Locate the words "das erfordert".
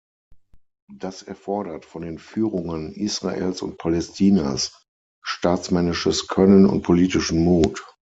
0.91-1.85